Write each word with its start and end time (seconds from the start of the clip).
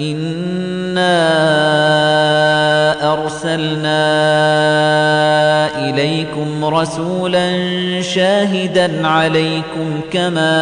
إنا 0.00 1.12
أرسلنا 3.12 3.96
إليكم 5.78 6.64
رسولا 6.64 7.50
شاهدا 8.02 9.06
عليكم 9.06 10.00
كما 10.12 10.52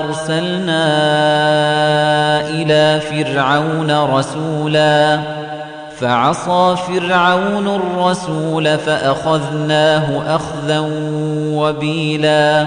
أرسلنا 0.00 0.84
إلى 2.48 3.00
فرعون 3.00 3.90
رسولا 3.90 5.20
فعصى 6.00 6.76
فرعون 6.88 7.66
الرسول 7.68 8.78
فأخذناه 8.78 10.36
أخذا 10.36 10.78
وبيلا 11.54 12.66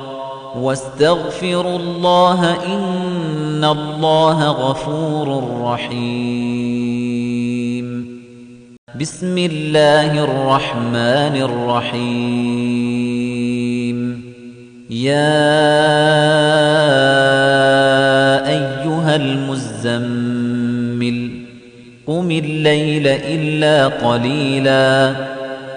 واستغفروا 0.55 1.79
الله 1.79 2.65
إن 2.65 3.63
الله 3.63 4.47
غفور 4.47 5.43
رحيم. 5.63 7.21
بسم 8.99 9.37
الله 9.37 10.23
الرحمن 10.23 11.41
الرحيم. 11.41 12.01
يا 14.89 15.41
أيها 18.47 19.15
المزمل 19.15 21.31
قم 22.07 22.31
الليل 22.31 23.07
إلا 23.07 23.87
قليلا. 23.87 25.15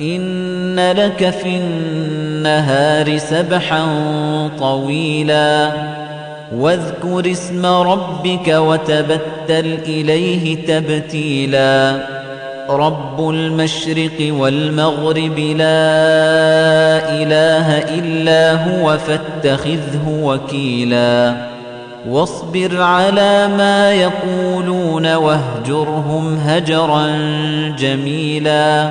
إن 0.00 0.92
لك 0.92 1.30
في 1.30 1.56
النهار 1.56 3.18
سبحا 3.18 3.86
طويلا 4.58 5.72
واذكر 6.56 7.30
اسم 7.30 7.66
ربك 7.66 8.48
وتبتل 8.48 9.78
إليه 9.86 10.66
تبتيلا 10.66 11.96
رب 12.70 13.30
المشرق 13.30 14.32
والمغرب 14.32 15.38
لا 15.38 16.00
إله 17.22 17.78
إلا 17.78 18.52
هو 18.52 18.98
فاتخذه 18.98 20.20
وكيلا 20.22 21.34
واصبر 22.08 22.82
على 22.82 23.48
ما 23.48 23.92
يقولون 23.92 25.14
واهجرهم 25.14 26.38
هجرا 26.44 27.06
جميلا 27.78 28.90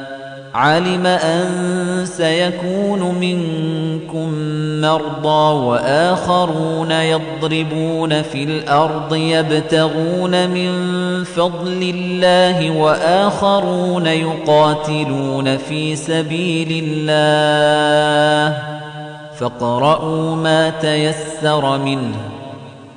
علم 0.55 1.05
أن 1.05 2.05
سيكون 2.05 3.15
منكم 3.15 4.31
مرضى 4.81 5.65
وآخرون 5.65 6.91
يضربون 6.91 8.21
في 8.21 8.43
الأرض 8.43 9.15
يبتغون 9.15 10.49
من 10.49 10.71
فضل 11.23 11.93
الله 11.95 12.71
وآخرون 12.71 14.07
يقاتلون 14.07 15.57
في 15.57 15.95
سبيل 15.95 16.83
الله 16.87 18.57
فاقرؤوا 19.39 20.35
ما 20.35 20.69
تيسر 20.69 21.77
منه 21.77 22.40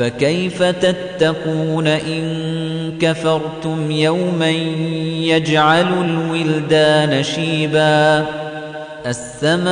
فكيف 0.00 0.62
تتقون 0.62 1.86
إن 1.86 2.98
كفرتم 3.00 3.90
يوما 3.90 4.50
يجعل 5.20 6.04
الولدان 6.04 7.22
شيبا 7.22 8.26
السماء 9.06 9.70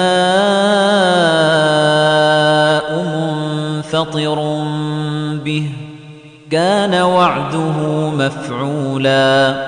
منفطر 3.02 4.34
به 5.44 5.64
كان 6.50 6.94
وعده 6.94 8.10
مفعولا 8.10 9.66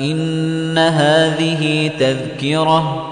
إن 0.00 0.78
هذه 0.78 1.90
تذكرة 2.00 3.11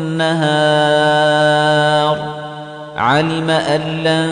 علم 2.97 3.49
أن 3.49 3.81
لن 4.03 4.31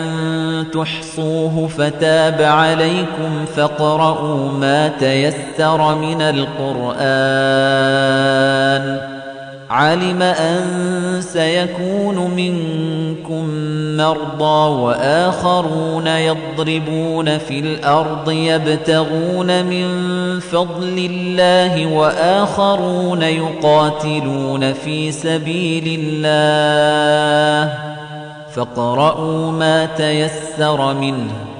تحصوه 0.72 1.68
فتاب 1.68 2.42
عليكم 2.42 3.44
فاقرؤوا 3.56 4.52
ما 4.52 4.88
تيسر 4.88 5.94
من 5.94 6.22
القرآن. 6.22 7.00
علم 9.70 10.22
أن 10.22 10.62
سيكون 11.20 12.30
منكم 12.30 13.44
مرضى 13.96 14.70
وآخرون 14.80 16.06
يضربون 16.06 17.38
في 17.38 17.58
الأرض 17.58 18.30
يبتغون 18.30 19.64
من 19.64 19.86
فضل 20.40 21.08
الله 21.10 21.86
وآخرون 21.86 23.22
يقاتلون 23.22 24.72
في 24.72 25.12
سبيل 25.12 26.00
الله 26.00 27.74
فاقرؤوا 28.54 29.52
ما 29.52 29.86
تيسر 29.86 30.94
منه 30.94 31.59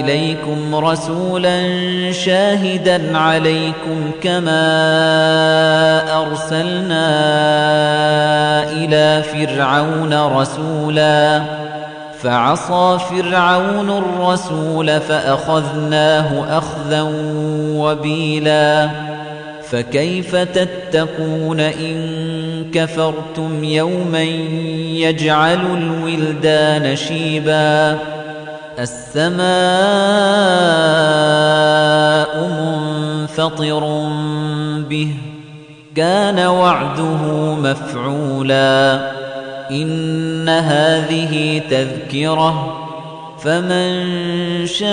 إليكم 0.00 0.74
رسولا 0.74 1.62
شاهدا 2.12 3.18
عليكم 3.18 4.10
كما 4.22 4.62
أرسلنا 6.22 7.06
إلى 8.72 9.22
فرعون 9.22 10.14
رسولا. 10.14 11.42
فعصى 12.22 12.98
فرعون 13.10 13.90
الرسول 13.90 15.00
فأخذناه 15.00 16.58
أخذا 16.58 17.02
وبيلا. 17.76 18.88
فكيف 19.70 20.36
تتقون 20.36 21.60
إن 21.60 22.16
كفرتم 22.74 23.64
يوما 23.64 24.22
يجعل 24.92 25.60
الولدان 25.76 26.96
شيبا؟ 26.96 27.98
السماء 28.78 29.46
منفطر 32.48 34.08
به 34.88 35.14
كان 35.96 36.46
وعده 36.46 37.22
مفعولا. 37.54 39.00
إن 39.70 40.48
هذه 40.48 41.62
تذكرة 41.70 42.82
فمن 43.42 44.06
شاء 44.66 44.86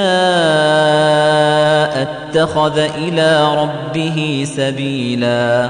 اتخذ 2.02 2.78
إلى 2.78 3.56
ربه 3.56 4.46
سبيلا. 4.58 5.70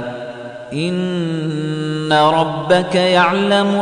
إن 0.74 2.13
ربك 2.13 2.96
يعلم 2.96 3.82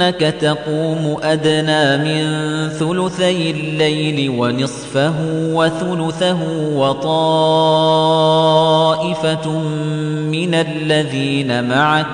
أنك 0.00 0.20
تقوم 0.20 1.16
أدنى 1.22 1.96
من 1.96 2.24
ثلثي 2.68 3.50
الليل 3.50 4.30
ونصفه 4.30 5.14
وثلثه 5.30 6.38
وطائفة 6.74 7.98
من 10.32 10.54
الذين 10.54 11.68
معك 11.68 12.06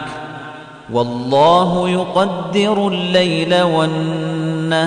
والله 0.93 1.89
يقدر 1.89 2.89
الليل 2.89 3.63
والنهار 3.63 4.87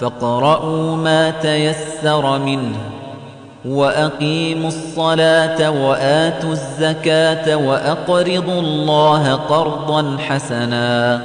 فاقرؤوا 0.00 0.96
ما 0.96 1.30
تيسر 1.30 2.38
منه 2.38 2.76
وأقيموا 3.64 4.68
الصلاة 4.68 5.70
وآتوا 5.70 6.52
الزكاة 6.52 7.56
وأقرضوا 7.56 8.60
الله 8.60 9.34
قرضا 9.34 10.16
حسنا 10.28 11.20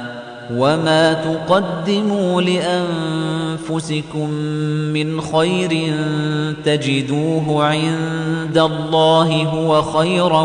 وما 0.52 1.12
تقدموا 1.12 2.42
لأنفسكم 2.42 4.30
من 4.92 5.20
خير 5.20 5.94
تجدوه 6.64 7.64
عند 7.64 8.58
الله 8.58 9.42
هو 9.42 9.82
خيرا 9.82 10.42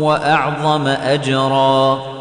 وأعظم 0.00 0.86
أجرا 0.86 2.11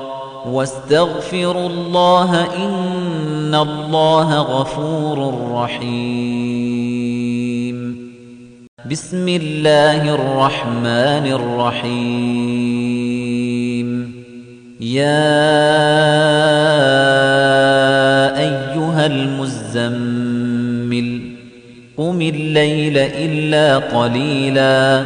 واستغفروا 0.46 1.70
الله 1.70 2.56
إن 2.56 3.56
الله 3.56 4.38
غفور 4.38 5.50
رحيم. 5.54 7.22
بسم 8.92 9.28
الله 9.28 10.16
الرحمن 10.16 11.28
الرحيم. 11.32 11.92
يا 14.82 15.32
أيها 18.40 19.06
المزمل 19.06 21.22
قم 21.98 22.22
الليل 22.22 22.98
إلا 22.98 23.78
قليلا. 23.78 25.06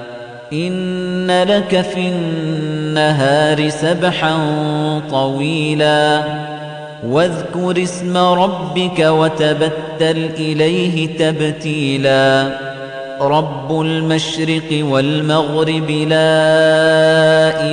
إن 0.53 1.43
لك 1.43 1.81
في 1.81 2.07
النهار 2.07 3.69
سبحا 3.69 4.37
طويلا 5.11 6.23
واذكر 7.07 7.83
اسم 7.83 8.17
ربك 8.17 8.99
وتبتل 8.99 10.29
إليه 10.37 11.17
تبتيلا 11.17 12.49
رب 13.21 13.81
المشرق 13.81 14.85
والمغرب 14.85 15.89
لا 15.89 16.41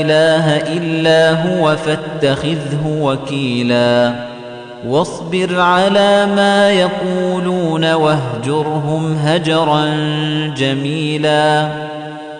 إله 0.01 0.57
إلا 0.57 1.31
هو 1.31 1.77
فاتخذه 1.77 2.99
وكيلا 3.01 4.14
واصبر 4.87 5.61
على 5.61 6.27
ما 6.27 6.71
يقولون 6.71 7.93
واهجرهم 7.93 9.17
هجرا 9.25 9.85
جميلا 10.57 11.69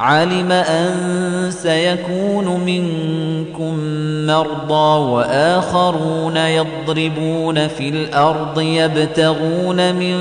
علم 0.00 0.52
أن 0.52 1.50
سيكون 1.50 2.60
منكم 2.60 3.78
مرضى 4.26 5.00
وآخرون 5.10 6.36
يضربون 6.36 7.68
في 7.68 7.88
الأرض 7.88 8.60
يبتغون 8.60 9.94
من 9.94 10.16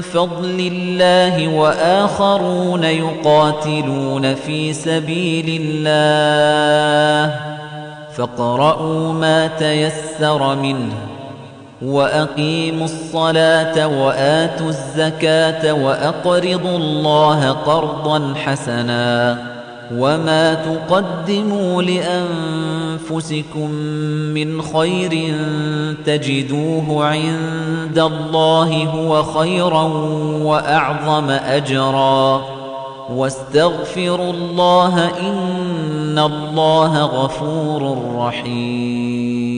فضل 0.00 0.70
الله 0.72 1.48
وآخرون 1.48 2.84
يقاتلون 2.84 4.34
في 4.34 4.72
سبيل 4.72 5.62
الله 5.62 7.34
فاقرؤوا 8.16 9.12
ما 9.12 9.46
تيسر 9.46 10.54
منه 10.56 11.17
وأقيموا 11.82 12.84
الصلاة 12.84 13.88
وآتوا 13.88 14.68
الزكاة 14.68 15.72
وأقرضوا 15.72 16.76
الله 16.76 17.50
قرضا 17.50 18.34
حسنا 18.34 19.38
وما 19.94 20.54
تقدموا 20.54 21.82
لأنفسكم 21.82 23.70
من 24.34 24.62
خير 24.62 25.34
تجدوه 26.06 27.04
عند 27.04 27.98
الله 27.98 28.84
هو 28.84 29.22
خيرا 29.22 29.82
وأعظم 30.42 31.30
أجرا 31.30 32.44
واستغفروا 33.14 34.32
الله 34.32 35.10
إن 35.20 36.18
الله 36.18 37.02
غفور 37.02 37.98
رحيم 38.16 39.57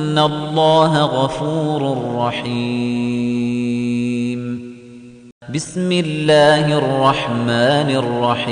إن 0.11 0.19
الله 0.19 1.01
غفور 1.01 1.97
رحيم. 2.15 2.41
بسم 5.55 5.91
الله 5.91 6.77
الرحمن 6.77 7.95
الرحيم. 7.95 8.51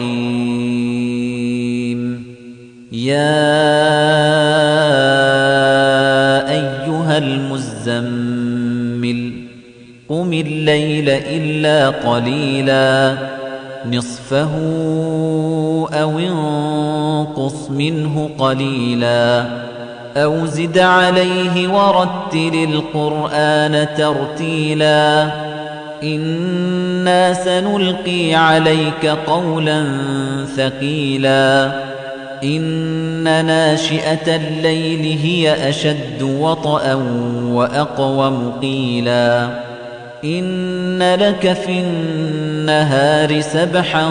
يا 2.92 3.40
أيها 6.50 7.18
المزمل 7.18 9.34
قم 10.10 10.34
الليل 10.34 11.10
إلا 11.10 11.90
قليلا. 11.90 13.18
نصفه 13.92 14.56
أو 15.94 16.20
انقص 16.20 17.70
منه 17.70 18.30
قليلا. 18.38 19.69
أو 20.18 20.46
زد 20.46 20.78
عليه 20.78 21.68
ورتل 21.68 22.68
القرآن 22.74 23.88
ترتيلا. 23.98 25.30
إنا 26.04 27.34
سنلقي 27.34 28.34
عليك 28.34 29.06
قولا 29.06 29.86
ثقيلا. 30.58 31.72
إن 32.44 33.46
ناشئة 33.46 34.36
الليل 34.36 35.18
هي 35.24 35.70
أشد 35.70 36.22
وطأا 36.22 36.94
وأقوم 37.44 38.54
قيلا 38.62 39.48
إن 40.24 41.16
لك 41.20 41.54
في 41.54 41.80
النهار 41.80 43.42
سبحا 43.42 44.10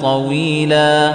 طويلا. 0.00 1.14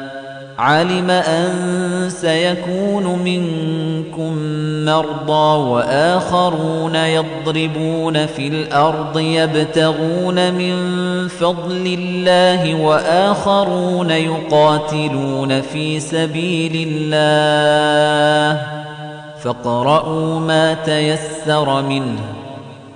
علم 0.59 1.09
أن 1.09 1.51
سيكون 2.09 3.19
منكم 3.19 4.33
مرضى 4.85 5.69
وآخرون 5.69 6.95
يضربون 6.95 8.25
في 8.25 8.47
الأرض 8.47 9.19
يبتغون 9.19 10.53
من 10.53 10.77
فضل 11.27 11.97
الله 11.99 12.75
وآخرون 12.75 14.11
يقاتلون 14.11 15.61
في 15.61 15.99
سبيل 15.99 16.87
الله 16.91 18.61
فاقرؤوا 19.43 20.39
ما 20.39 20.73
تيسر 20.73 21.81
منه 21.81 22.50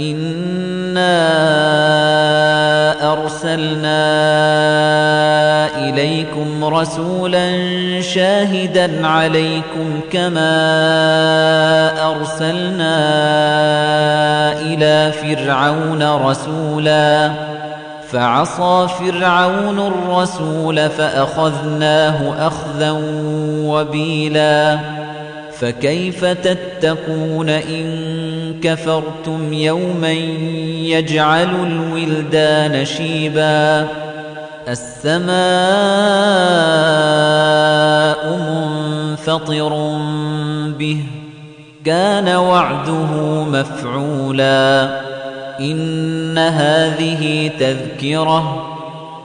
إنا 0.00 1.12
أرسلنا 3.12 3.98
إليكم 5.78 6.64
رسولا 6.64 7.50
شاهدا 8.00 9.06
عليكم 9.06 10.00
كما 10.12 10.50
أرسلنا 12.10 12.98
إلى 14.60 15.12
فرعون 15.12 16.02
رسولا 16.02 17.30
فعصى 18.12 18.88
فرعون 18.98 19.78
الرسول 19.78 20.88
فأخذناه 20.90 22.46
أخذا 22.46 22.96
وبيلا 23.64 24.78
فكيف 25.60 26.24
تتقون 26.24 27.48
إن 27.48 28.54
كفرتم 28.62 29.52
يوما 29.52 30.12
يجعل 30.82 31.66
الولدان 31.66 32.84
شيبا 32.84 33.88
السماء 34.68 35.28
منفطر 38.38 39.98
به 40.78 41.04
كان 41.84 42.28
وعده 42.28 43.44
مفعولا 43.44 45.00
إن 45.60 46.38
هذه 46.38 47.50
تذكرة 47.60 48.77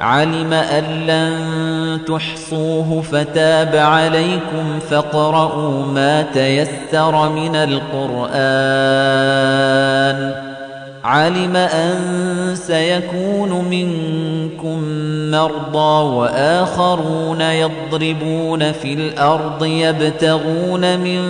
علم 0.00 0.52
أن 0.52 0.84
لن 0.84 2.00
تحصوه 2.08 3.02
فتاب 3.02 3.76
عليكم 3.76 4.78
فاقرؤوا 4.90 5.86
ما 5.86 6.22
تيسر 6.22 7.28
من 7.28 7.56
القرآن. 7.56 8.10
علم 11.04 11.56
أن 11.56 11.96
سيكون 12.54 13.64
منكم 13.64 14.78
مرضى 15.30 16.04
وآخرون 16.16 17.40
يضربون 17.40 18.72
في 18.72 18.92
الأرض 18.92 19.64
يبتغون 19.64 20.98
من 20.98 21.20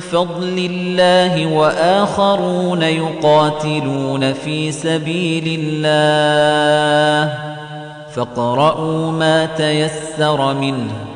فضل 0.00 0.68
الله 0.70 1.46
وآخرون 1.46 2.82
يقاتلون 2.82 4.32
في 4.32 4.72
سبيل 4.72 5.60
الله 5.60 7.34
فاقرؤوا 8.14 9.12
ما 9.12 9.46
تيسر 9.46 10.54
منه 10.54 11.15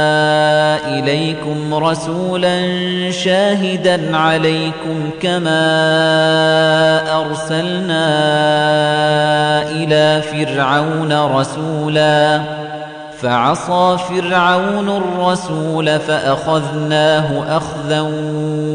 رسولا 1.81 2.61
شاهدا 3.11 4.17
عليكم 4.17 5.09
كما 5.21 5.61
أرسلنا 7.19 8.01
إلى 9.71 10.21
فرعون 10.21 11.13
رسولا 11.13 12.41
فعصى 13.21 13.97
فرعون 14.09 14.89
الرسول 14.89 15.99
فأخذناه 15.99 17.57
أخذا 17.57 18.01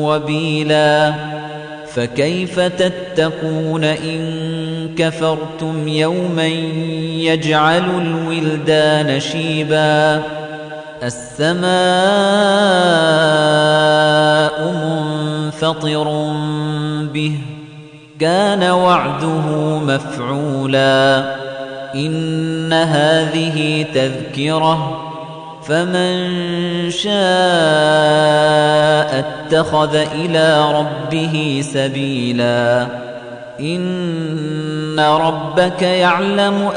وبيلا 0.01 1.15
فكيف 1.95 2.61
تتقون 2.61 3.85
إن 3.85 4.49
كفرتم 4.99 5.89
يوما 5.89 6.47
يجعل 7.27 7.85
الولدان 8.03 9.21
شيبا 9.21 10.23
السماء 11.07 11.67
منفطر 14.73 16.33
به 17.15 17.39
كان 18.21 18.63
وعده 18.63 19.79
مفعولا. 19.79 21.35
إن 21.95 22.73
هذه 22.73 23.87
تذكرة 23.95 25.03
فمن 25.67 26.31
شاء 26.91 27.17
اتخذ 29.19 29.95
إلى 29.95 30.73
ربه 30.73 31.65
سبيلا. 31.73 32.87
إن 33.61 35.01
ربك 35.01 35.83
يعلم 35.83 36.71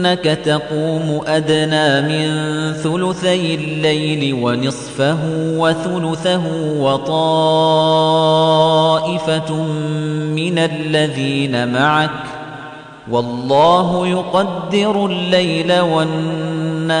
أنك 0.00 0.24
تقوم 0.24 1.20
أدنى 1.26 2.00
من 2.00 2.28
ثلثي 2.72 3.54
الليل 3.54 4.34
ونصفه 4.34 5.18
وثلثه 5.36 6.42
وطائفة 6.78 8.02
من 10.34 10.58
الذين 10.58 11.72
معك 11.72 12.10
والله 13.10 14.06
يقدر 14.06 15.06
الليل 15.06 15.80
والنهار 15.80 17.00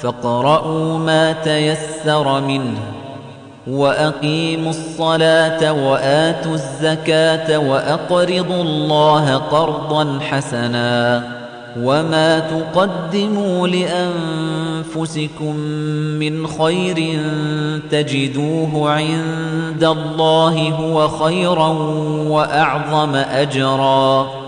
فاقرؤوا 0.00 0.98
ما 0.98 1.32
تيسر 1.32 2.40
منه 2.40 2.78
وأقيموا 3.66 4.70
الصلاة 4.70 5.72
وآتوا 5.72 6.54
الزكاة 6.54 7.58
وأقرضوا 7.58 8.62
الله 8.62 9.34
قرضا 9.36 10.18
حسنا 10.20 11.22
وما 11.82 12.38
تقدموا 12.38 13.68
لأنفسكم 13.68 15.56
من 16.18 16.46
خير 16.46 17.20
تجدوه 17.90 18.90
عند 18.90 19.84
الله 19.84 20.68
هو 20.68 21.08
خيرا 21.08 21.68
وأعظم 22.28 23.14
أجرا. 23.14 24.45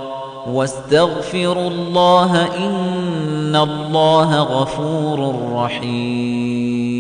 واستغفروا 0.49 1.71
الله 1.71 2.57
إن 2.57 3.57
الله 3.57 4.41
غفور 4.41 5.53
رحيم. 5.55 6.99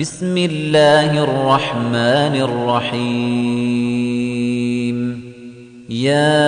بسم 0.00 0.38
الله 0.38 1.24
الرحمن 1.24 2.34
الرحيم. 2.48 3.06
يا 5.90 6.46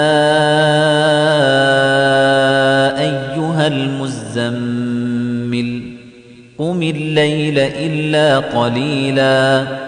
أيها 3.00 3.66
المزمل 3.66 5.82
قم 6.58 6.82
الليل 6.82 7.58
إلا 7.58 8.38
قليلا. 8.38 9.87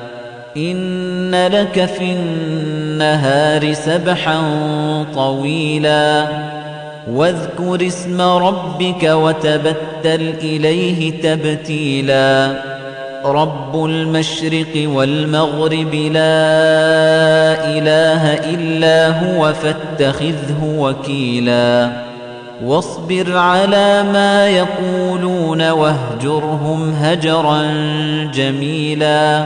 إن 0.57 1.47
لك 1.47 1.85
في 1.85 2.11
النهار 2.11 3.73
سبحا 3.73 4.41
طويلا 5.15 6.27
واذكر 7.11 7.87
اسم 7.87 8.21
ربك 8.21 9.03
وتبتل 9.03 10.33
إليه 10.43 11.21
تبتيلا 11.21 12.53
رب 13.25 13.85
المشرق 13.85 14.89
والمغرب 14.89 15.93
لا 15.93 16.41
إله 17.77 18.33
إلا 18.33 19.09
هو 19.09 19.53
فاتخذه 19.53 20.75
وكيلا 20.77 21.91
واصبر 22.65 23.37
على 23.37 24.03
ما 24.03 24.47
يقولون 24.49 25.69
واهجرهم 25.69 26.93
هجرا 26.93 27.63
جميلا 28.33 29.45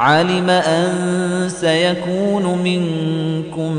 علم 0.00 0.50
أن 0.50 1.48
سيكون 1.48 2.58
منكم 2.58 3.72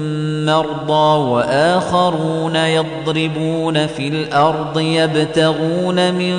مرضى 0.46 1.30
وآخرون 1.30 2.56
يضربون 2.56 3.88
في 3.88 4.08
الأرض 4.08 4.80
يبتغون 4.80 6.14
من 6.14 6.38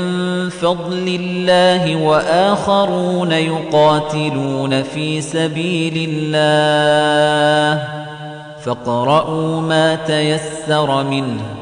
فضل 0.48 1.18
الله 1.20 1.96
وآخرون 1.96 3.32
يقاتلون 3.32 4.82
في 4.82 5.20
سبيل 5.20 6.08
الله 6.10 7.88
فاقرؤوا 8.64 9.60
ما 9.60 9.94
تيسر 9.94 11.02
منه 11.02 11.61